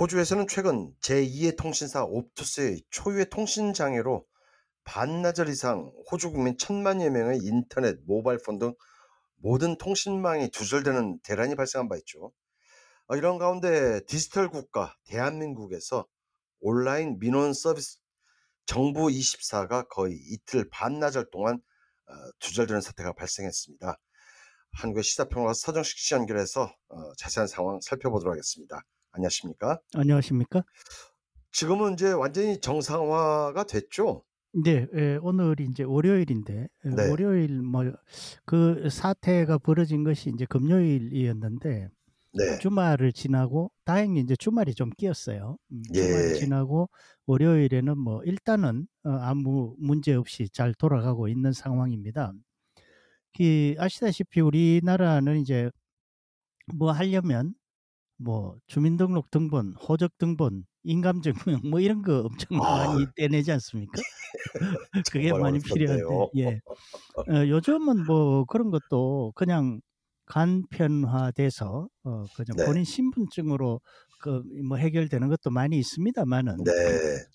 [0.00, 4.24] 호주에서는 최근 제2의 통신사 옵투스의 초유의 통신 장애로
[4.84, 8.74] 반나절 이상 호주 국민 천만여 명의 인터넷, 모바일폰 등
[9.36, 12.32] 모든 통신망이 두절되는 대란이 발생한 바 있죠.
[13.08, 16.06] 어, 이런 가운데 디지털 국가 대한민국에서
[16.60, 17.98] 온라인 민원 서비스
[18.64, 21.56] 정부 24가 거의 이틀 반나절 동안
[22.06, 23.98] 어, 두절되는 사태가 발생했습니다.
[24.80, 28.82] 한국의 시사평론가 서정식 씨 연결해서 어, 자세한 상황 살펴보도록 하겠습니다.
[29.12, 29.80] 안녕하십니까?
[29.94, 30.64] 안녕하십니까?
[31.52, 34.24] 지금은 이제 완전히 정상화가 됐죠?
[34.52, 37.08] 네, 예, 오늘이 이제 월요일인데 예, 네.
[37.10, 37.84] 월요일 뭐
[38.44, 41.88] 그 사태가 벌어진 것이 이제 금요일이었는데
[42.32, 42.58] 네.
[42.60, 45.56] 주말을 지나고 다행히 이제 주말이 좀 끼었어요.
[45.72, 46.02] 음, 예.
[46.02, 46.88] 주말 지나고
[47.26, 52.32] 월요일에는 뭐 일단은 어, 아무 문제 없이 잘 돌아가고 있는 상황입니다.
[53.36, 55.70] 그 아시다시피 우리나라는 이제
[56.74, 57.54] 뭐 하려면
[58.20, 62.86] 뭐 주민등록 등본, 호적 등본, 인감증명 뭐 이런 거 엄청 아.
[62.86, 63.92] 많이 떼내지 않습니까?
[65.12, 66.04] 그게 많이 필요한데.
[66.36, 66.60] 예.
[67.28, 69.80] 어, 요즘은 뭐 그런 것도 그냥
[70.26, 72.64] 간편화돼서 어 그냥 네.
[72.64, 73.80] 본인 신분증으로
[74.20, 76.72] 그 뭐 해결되는 것도 많이 있습니다만은 네.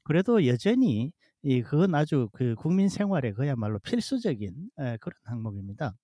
[0.04, 1.12] 그래도 여전히
[1.44, 5.96] 이 그건 아주 그 국민 생활에 그야말로 필수적인 에, 그런 항목입니다.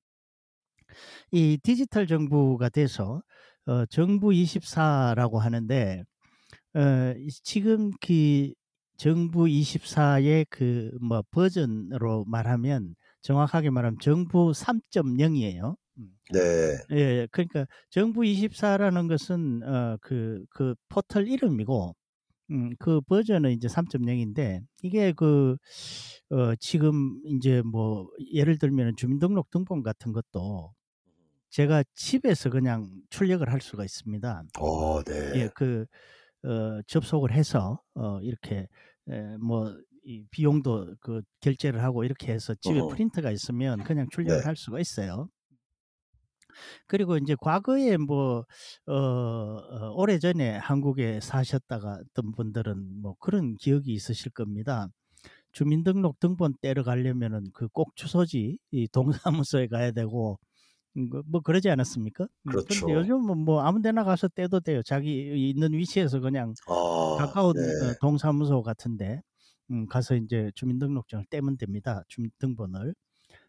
[1.31, 3.21] 이 디지털 정부가 돼서
[3.67, 6.03] 어, 정부 24라고 하는데
[6.75, 8.53] 어, 이- 지금 그
[8.97, 15.75] 정부 24의 그 뭐 버전으로 말하면 정확하게 말하면 정부 3.0이에요.
[16.33, 16.77] 네.
[16.91, 21.95] 예, 그러니까 정부 24라는 것은 어, 그, 그 포털 이름이고,
[22.51, 25.57] 음, 그 버전은 이제 3.0인데, 이게 그,
[26.31, 30.73] 어, 지금 이제 뭐, 예를 들면 주민등록 등본 같은 것도
[31.51, 34.43] 제가 집에서 그냥 출력을 할 수가 있습니다.
[34.59, 35.13] 어, 네.
[35.35, 35.85] 예, 그,
[36.45, 38.67] 어, 접속을 해서, 어, 이렇게,
[39.09, 42.83] 에, 뭐, 이 비용도 그 결제를 하고 이렇게 해서 집에 어허.
[42.83, 44.47] 프린터가 있으면 그냥 출력을 네.
[44.47, 45.29] 할 수가 있어요.
[46.87, 48.45] 그리고 이제 과거에 뭐,
[48.87, 54.87] 어, 어, 오래전에 한국에 사셨다가 어떤 분들은 뭐 그런 기억이 있으실 겁니다.
[55.53, 60.39] 주민등록 등본 떼러 가려면은 그 꼭 주소지 이 동사무소에 가야 되고
[61.25, 62.25] 뭐 그러지 않았습니까?
[62.25, 62.85] 음, 그렇죠.
[62.85, 64.81] 근데 요즘은 뭐 아무데나 가서 떼도 돼요.
[64.83, 67.61] 자기 있는 위치에서 그냥 아, 가까운 네.
[67.61, 69.21] 어, 동사무소 같은데
[69.71, 72.03] 음, 가서 이제 주민등록증을 떼면 됩니다.
[72.09, 72.93] 주민등본을.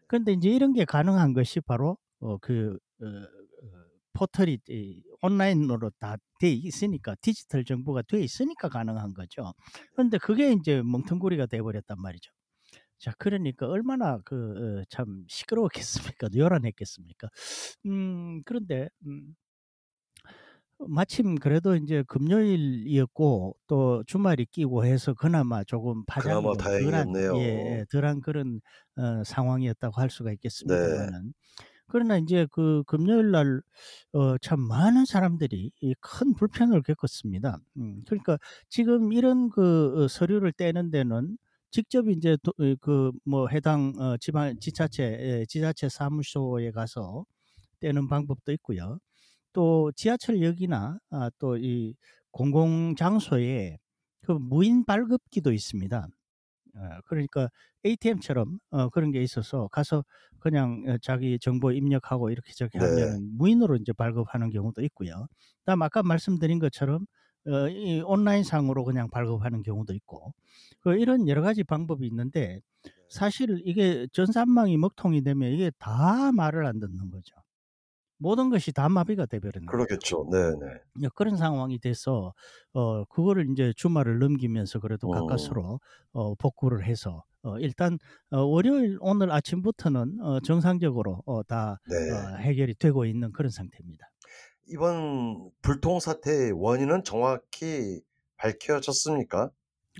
[0.07, 3.67] 그런데 이제 이런 게 가능한 것이 바로 어, 그 어, 어,
[4.13, 9.53] 포털이 이 온라인으로 다 돼 있으니까 디지털 정보가 돼 있으니까 가능한 거죠.
[9.93, 12.31] 그런데 그게 이제 멍텅구리가 돼 버렸단 말이죠.
[12.99, 16.29] 자, 그러니까 얼마나 그 어, 참 시끄러웠겠습니까?
[16.37, 17.29] 요란했겠습니까?
[17.85, 19.35] 음, 그런데 음,
[20.79, 27.07] 마침 그래도 이제 금요일이었고 또 주말이 끼고 해서 그나마 조금 좀 덜한.
[27.31, 28.59] 예, 예, 덜한 그런
[28.97, 31.09] 어, 상황이었다고 할 수가 네.
[31.13, 31.33] 있겠습니다만은
[31.87, 33.61] 그러나 이제 그 금요일 날
[34.13, 37.59] 어, 참 많은 사람들이 이큰 불편을 겪었습니다.
[37.77, 38.37] 음, 그러니까
[38.69, 41.37] 지금 이런 그 어, 서류를 떼는 데는
[41.73, 42.37] 직접 이제
[42.81, 47.25] 그 뭐 해당 어, 지방 지자체 예, 지자체 사무소에 가서
[47.81, 48.99] 떼는 방법도 있고요.
[49.53, 51.95] 또 지하철역이나 아, 또 이
[52.31, 53.79] 공공 장소에
[54.23, 56.07] 그 무인 발급기도 있습니다.
[56.75, 57.49] 어, 그러니까
[57.85, 60.03] ATM처럼 어, 그런 게 있어서 가서
[60.39, 62.85] 그냥 어, 자기 정보 입력하고 이렇게 저렇게 네.
[62.85, 65.27] 하면은 무인으로 이제 발급하는 경우도 있고요.
[65.61, 67.05] 그다음 아까 말씀드린 것처럼
[67.47, 70.33] 어, 이 온라인 상으로 그냥 발급하는 경우도 있고
[70.81, 72.59] 그 이런 여러 가지 방법이 있는데
[73.09, 77.35] 사실 이게 전산망이 먹통이 되면 이게 다 말을 안 듣는 거죠.
[78.17, 79.85] 모든 것이 다 마비가 돼버리는 거예요.
[79.85, 80.27] 그렇겠죠.
[80.31, 80.79] 네, 네.
[81.03, 82.33] 예, 그런 상황이 돼서
[82.73, 85.11] 어 그거를 이제 주말을 넘기면서 그래도 어.
[85.11, 85.79] 가까스로
[86.13, 87.97] 어 복구를 해서 어 일단
[88.31, 91.95] 어 월요일 오늘 아침부터는 어 정상적으로 어 다 네.
[92.11, 94.07] 어 해결이 되고 있는 그런 상태입니다.
[94.67, 98.01] 이번 불통 사태의 원인은 정확히
[98.37, 99.51] 밝혀졌습니까?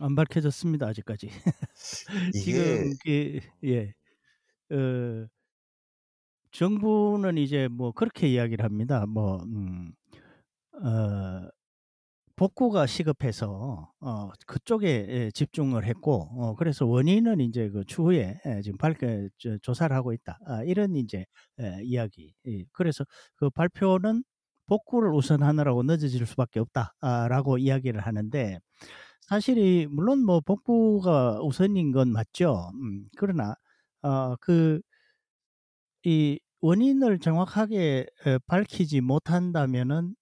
[0.02, 1.30] 안 밝혀졌습니다 아직까지.
[2.34, 3.94] 이게 지금 그 예.
[4.72, 5.28] 어
[6.52, 9.06] 정부는 이제 뭐 그렇게 이야기를 합니다.
[9.06, 9.94] 뭐 음
[10.74, 11.50] 어
[12.38, 18.78] 복구가 시급해서 어 그쪽에 예 집중을 했고 어 그래서 원인은 인제 그 추후에 예 지금
[18.80, 20.40] 밝혀 저 조사를 하고 있다.
[20.48, 21.26] 아 이런 인제
[21.62, 22.34] 예 이야기.
[22.48, 23.06] 예 그래서
[23.36, 24.24] 그 발표는"
[24.68, 28.60] 복구를 우선하느라고 늦어질 수밖에 없다." 아 라고 이야기를 하는데
[29.22, 32.72] 사실 이 물론 뭐 복구가 우선인 건 맞죠.
[32.76, 33.56] 음 그러나
[34.04, 34.82] 어 그이
[36.62, 40.16] 원인을 정확하게 에 밝히지 못한다면은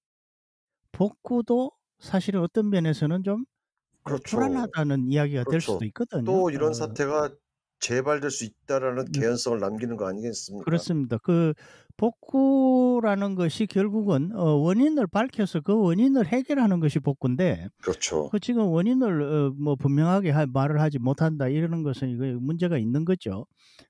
[0.91, 3.65] 복구도 사실은 어떤 면에서는 좀어
[4.03, 4.71] 그렇죠.
[4.75, 5.61] 불안하다는 이야기가 될 그렇죠.
[5.61, 6.39] 수도 있거든요.
[6.39, 7.35] 또 이런 어 사태가
[7.81, 9.11] 재발될 수 있다라는 네.
[9.11, 10.63] 개연성을 남기는 거 아니겠습니까?
[10.63, 11.17] 그렇습니다.
[11.17, 11.53] 그
[11.97, 18.29] 복구라는 것이 결국은 어 원인을 밝혀서 그 원인을 해결하는 것이 복구인데 그렇죠.
[18.29, 23.05] 그 지금 원인을 어 뭐 분명하게 하 말을 하지 못한다 이러는 것은 이거 문제가 있는
[23.05, 23.45] 거죠.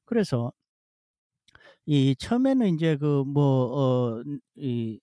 [0.05, 0.51] 그래서
[1.85, 4.99] 이 처음에는 인제 그뭐어이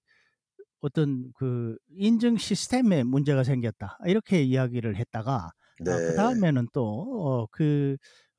[0.81, 5.51] 어떤 그 "인증 시스템에 문제가 생겼다." 이렇게 이야기를 했다가
[5.83, 5.93] 아 네.
[6.03, 7.97] 그다음에는 또어그어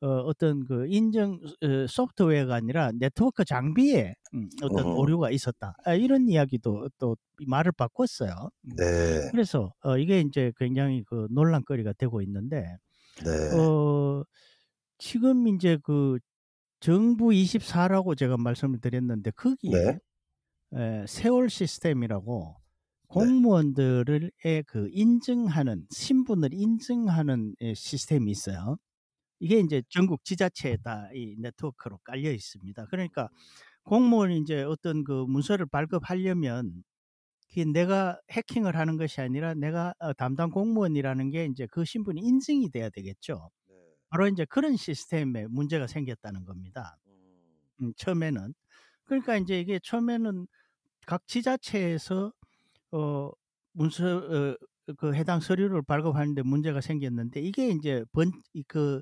[0.07, 4.94] 어떤 그 인증 어 소프트웨어가 아니라 "네트워크 장비에 음 어떤 으흠.
[4.94, 7.18] 오류가 있었다." 아 이런 이야기도 또
[7.48, 8.50] 말을 바꿨어요.
[8.68, 8.78] 음.
[8.78, 9.31] 네.
[9.31, 12.78] 그래서 어 이게 인제 굉장히 그 논란거리가 되고 있는데
[13.18, 13.30] 네.
[13.51, 14.24] 어
[15.00, 16.19] 지금 인제 그
[16.81, 20.00] 정부 24라고 제가 말씀을 드렸는데 거기에 네.
[20.75, 22.57] 에 세월 시스템이라고
[23.13, 23.25] 네.
[23.30, 28.78] 공무원들을 의그 인증하는 신분을 인증하는 예 시스템이 있어요.
[29.40, 32.86] 이게 인제 전국 지자체에 다 이 네트워크로 깔려 있습니다.
[32.88, 33.30] 그러니까
[33.84, 36.84] 공무원이 인제 어떤 그 문서를 발급하려면
[37.50, 42.70] 그게 내가 해킹을 하는 것이 아니라 내가 어 담당 공무원이라는 게 인제 그 신분이 인증이
[42.72, 43.52] 돼야 되겠죠.
[43.68, 43.76] 네.
[44.10, 46.98] 바로 인제 그런 시스템에 문제가 생겼다는 겁니다.
[47.08, 47.70] 음.
[47.82, 48.54] 음 처음에는.
[49.06, 50.48] 그러니까 인제 이게 처음에는
[51.08, 52.34] 각 지자체에서
[52.92, 53.32] 어
[53.74, 54.58] 문서 어
[54.98, 59.02] 그 해당 서류를 발급하는데 문제가 생겼는데 이게 인제 번이그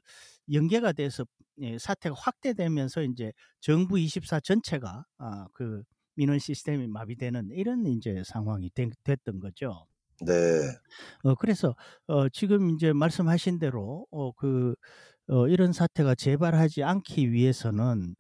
[0.52, 1.26] 연계가 돼서
[1.62, 3.32] 예 사태가 확대되면서 인제
[3.62, 5.84] 정부 24 전체가 아 그
[6.16, 9.88] 민원 시스템이 마비되는 이런 인제 상황이 된 됐던 거죠.
[10.26, 10.78] 네.
[11.24, 11.76] 어 그래서
[12.08, 14.76] 어 지금 인제 말씀하신 대로 어그
[15.30, 18.16] 어 이런 사태가 재발하지 않기 위해서는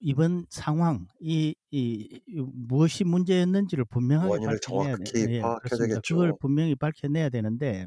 [0.00, 6.00] 이번 상황 이 이 이 무엇이 문제였는지를 분명하게 원인을 정확히 예 파악해야 그렇습니다.
[6.06, 6.38] 그걸 되겠죠.
[6.40, 7.86] 분명히 밝혀내야 되는데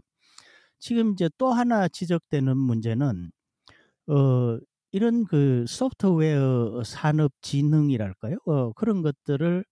[0.79, 3.31] 지금 인제 또 하나 지적되는 문제는
[4.07, 4.59] 어
[4.91, 8.37] 이런 그 소프트웨어 산업 진흥이랄까요?
[8.45, 9.65] 어 그런 것들을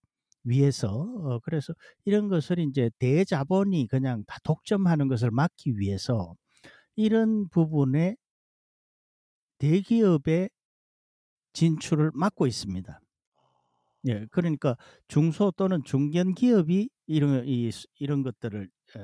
[0.44, 1.74] 위해서 어 그래서
[2.06, 6.34] 이런 것을 인제 대자본이 그냥 다 독점하는 것을 막기 위해서
[6.96, 8.16] 이런 부분에
[9.58, 10.50] 대기업의
[11.52, 13.00] 진출을 막고 있습니다.
[14.08, 14.26] 예.
[14.30, 14.76] 그러니까
[15.08, 19.00] 중소 또는 중견 기업이 이런 이수 이런 것들을 어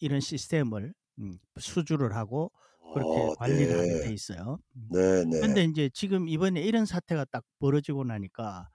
[0.00, 2.52] 이런 시스템을 음 수주를 하고
[2.90, 4.14] 그렇게 아 관리를 하게 돼 네.
[4.14, 4.60] 있어요.
[4.76, 4.92] 음.
[4.92, 5.36] 네네.
[5.40, 8.68] 근데 인제 지금 이번에 이런 사태가 딱 벌어지고 나니까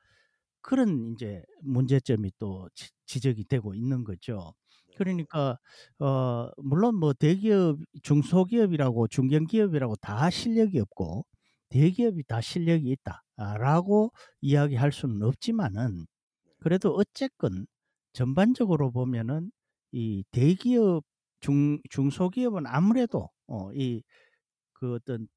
[0.62, 4.56] 그런 인제 문제점이 또지 지적이 되고 있는 거죠.
[4.86, 4.94] 네.
[4.96, 5.58] 그러니까
[6.00, 11.26] 어 물론 뭐 대기업 중소기업이라고 중견기업이라고 다 실력이 없고
[11.74, 14.12] 대기업이 다 실력이 있다 아 라고
[14.42, 16.06] 이야기할 수는 없지만은
[16.60, 17.68] 그래도 어쨌건
[18.14, 19.52] 전반적으로 보면은
[19.92, 21.04] 이 대기업
[21.42, 24.02] 중 중소기업은 아무래도 어 이
[24.74, 25.28] 그 어떤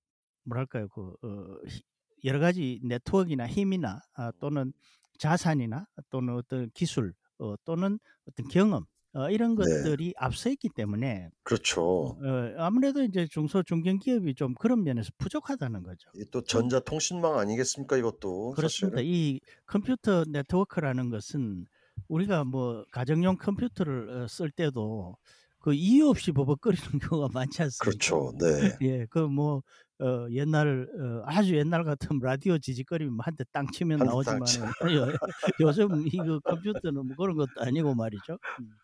[0.44, 0.88] 뭐랄까요?
[0.88, 1.82] 그어히
[2.24, 4.72] 여러 가지 네트워크나 힘이나 아 또는
[5.18, 7.98] 자산이나 또는 어떤 기술 어 또는
[8.28, 8.84] 어떤 경험
[9.16, 9.66] 어 이런 네.
[9.66, 12.20] 것들이 앞서 있기 때문에 그렇죠.
[12.22, 16.10] 어 아무래도 인제 중소 중견 기업이 좀 그런 면에서 부족하다는 거죠.
[16.32, 19.00] 또그 전자통신망 아니겠습니까 이것도 그렇습니다.
[19.00, 19.02] 사실은?
[19.02, 21.66] 이 컴퓨터 네트워크라는 것은
[22.08, 25.16] 우리가 뭐 가정용 컴퓨터를 어쓸 때도
[25.58, 28.06] 그 이유 없이 버벅거리는 경우가 많지 않습니까?
[28.06, 28.32] 그렇죠.
[28.38, 28.46] 네.
[28.82, 29.06] 예.
[29.06, 29.62] 그 뭐
[30.00, 35.06] 어 옛날 어 아주 옛날 같으면 라디오 지직거리면 뭐한대 땅 치면 나오지만은 요
[35.60, 38.38] 요즘 이거 컴퓨터는 뭐 그런 것도 아니고 말이죠.
[38.60, 38.78] 음.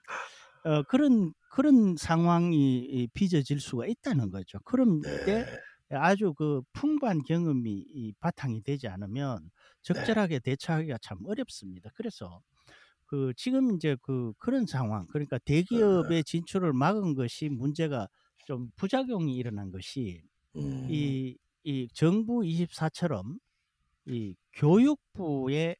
[0.64, 4.58] 어 그런 그런 상황이 이 빚어질 수가 있다는 거죠.
[4.64, 5.58] 그런 때 네.
[5.90, 9.50] 아주 그 풍부한 경험이 이 바탕이 되지 않으면
[9.90, 10.22] 네.
[10.22, 11.90] 적절하게 대처하기가 참 어렵습니다.
[11.94, 12.40] 그래서
[13.06, 15.38] 그 지금 인제 그 그런 상황 그러니까
[15.70, 15.78] 네.
[15.78, 18.08] 대기업의 진출을 막은 것이 문제가
[18.44, 20.22] 좀 부작용이 일어난 것이
[20.56, 20.86] 음.
[20.90, 23.38] 이 이 정부 24처럼
[24.06, 25.76] 이 교육부의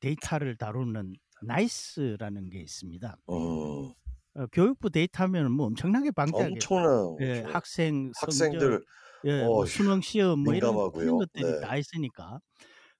[0.00, 3.18] 데이터를 다루는 나이스라는 게 있습니다.
[3.30, 3.92] 음.
[4.34, 6.74] 어 교육부 데이터 하면은 뭐 엄청나게 방대하겠죠.
[6.74, 7.42] 엄청난 예.
[7.42, 7.48] 거죠.
[7.54, 8.82] 학생 성적
[9.24, 11.18] 예뭐 수능 시험 뭐 이런 이런.
[11.18, 11.60] 것들이 네.
[11.60, 12.40] 다 있으니까.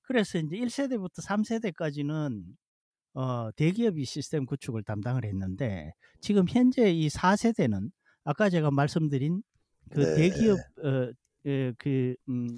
[0.03, 2.45] 그래서 인제 1 세대부터 3 세대까지는
[3.15, 7.91] 어 대기업이 시스템 구축을 담당을 했는데 지금 현재 이 4 세대는
[8.25, 9.43] 아까 제가 말씀드린
[9.93, 10.09] 그 네.
[10.09, 10.63] 대기업
[11.47, 12.57] 어예그음어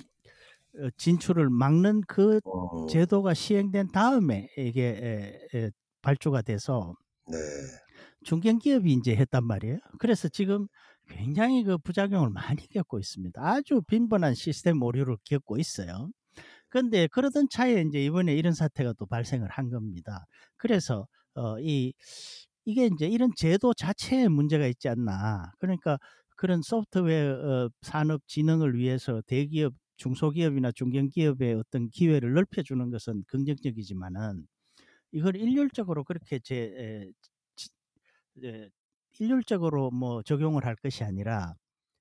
[0.97, 2.51] 진출을 막는 그 어.
[2.87, 4.99] 제도가 시행된 다음에 이게
[5.55, 5.71] 에 에
[6.03, 6.95] 발주가 돼서
[7.27, 7.39] 네.
[8.25, 9.79] 중견기업이 인제 했단 말이에요.
[9.99, 10.67] 그래서 지금
[11.09, 13.41] 굉장히 그 부작용을 많이 겪고 있습니다.
[13.43, 16.11] 아주 빈번한 시스템 오류를 겪고 있어요.
[16.71, 20.27] 근데 그러던 차에 인제 이번에 이런 사태가 또 발생을 한 겁니다.
[20.59, 21.07] 그래서
[21.37, 21.95] 어 이
[22.67, 25.53] 이게 인제 이런 제도 자체에 문제가 있지 않나.
[25.61, 25.99] 그러니까
[26.41, 34.47] 그런 소프트웨어 어 산업 진흥을 위해서 대기업, 중소기업이나 중견기업의 어떤 기회를 넓혀 주는 것은 긍정적이지만은
[35.13, 37.13] 이걸 일률적으로 그렇게 제에
[39.19, 41.55] 일률적으로 뭐 적용을 할 것이 아니라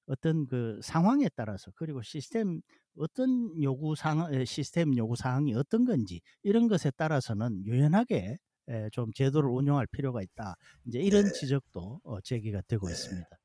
[0.08, 2.62] 어떤 그 상황에 따라서 그리고 시스템
[2.98, 3.96] 어떤 요구
[4.31, 8.38] 에 시스템 요구 사항이 어떤 건지 이런 것에 따라서는 유연하게
[8.69, 10.55] 예좀 제도를 운영할 필요가 있다.
[10.86, 11.31] 이런 네.
[11.31, 12.93] 지적도 어 제기가 되고 네.
[12.93, 13.38] 있습니다.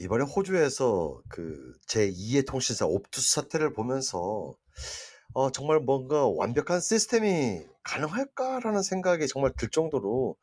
[0.00, 4.54] 이번에 호주에서 그 제2의 통신사 옵투스 사태를 보면서
[5.34, 10.36] 어 정말 뭔가 '완벽한 시스템이 가능할까?'라는 생각이 정말 들 정도로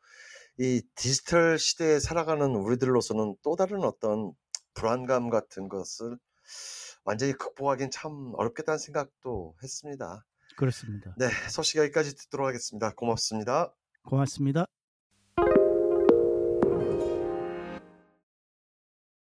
[0.58, 4.32] 이 디지털 시대에 살아가는 우리들로서는 또 다른 어떤
[4.74, 6.18] 불안감 같은 것을
[7.04, 10.24] 완전히 극복하기는 참 어렵겠다는 생각도 했습니다.
[10.56, 11.14] 그렇습니다.
[11.18, 11.28] 네.
[11.50, 12.92] 소식 여기까지 듣도록 하겠습니다.
[12.94, 13.74] 고맙습니다.
[14.04, 14.66] 고맙습니다.